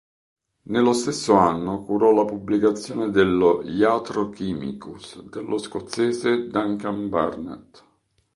Nello 0.63 0.93
stesso 0.93 1.35
anno 1.35 1.83
curò 1.83 2.11
la 2.11 2.25
pubblicazione 2.25 3.11
dello 3.11 3.61
"Iatrochymicus" 3.61 5.21
dello 5.21 5.59
scozzese 5.59 6.47
Duncan 6.47 7.07
Burnet. 7.07 7.85